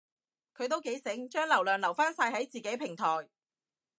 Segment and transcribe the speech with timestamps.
[0.57, 3.29] 佢都幾醒，將流量留返晒喺自己平台